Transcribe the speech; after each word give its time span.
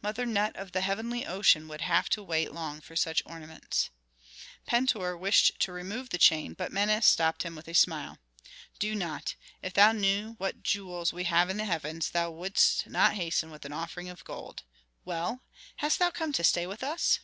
Mother 0.00 0.24
Nut 0.24 0.56
of 0.56 0.72
the 0.72 0.80
heavenly 0.80 1.26
ocean 1.26 1.68
would 1.68 1.82
have 1.82 2.08
to 2.08 2.22
wait 2.22 2.54
long 2.54 2.80
for 2.80 2.96
such 2.96 3.22
ornaments." 3.26 3.90
Pentuer 4.64 5.14
wished 5.14 5.60
to 5.60 5.72
remove 5.72 6.08
the 6.08 6.16
chain, 6.16 6.54
but 6.54 6.72
Menes 6.72 7.04
stopped 7.04 7.42
him 7.42 7.54
with 7.54 7.68
a 7.68 7.74
smile. 7.74 8.16
"Do 8.78 8.94
not. 8.94 9.34
If 9.60 9.74
thou 9.74 9.92
knew 9.92 10.36
what 10.38 10.62
jewels 10.62 11.12
we 11.12 11.24
have 11.24 11.50
in 11.50 11.58
the 11.58 11.66
heavens 11.66 12.08
thou 12.08 12.30
wouldst 12.30 12.86
not 12.86 13.12
hasten 13.16 13.50
with 13.50 13.66
an 13.66 13.74
offering 13.74 14.08
of 14.08 14.24
gold. 14.24 14.62
Well, 15.04 15.42
hast 15.76 15.98
thou 15.98 16.10
come 16.10 16.32
to 16.32 16.44
stay 16.44 16.66
with 16.66 16.82
us?" 16.82 17.18